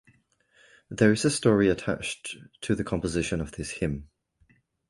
There 0.89 1.11
is 1.11 1.25
a 1.25 1.29
story 1.29 1.69
attached 1.69 2.35
to 2.61 2.73
the 2.73 2.83
composition 2.83 3.39
of 3.39 3.51
this 3.51 3.69
Hymn. 3.69 4.09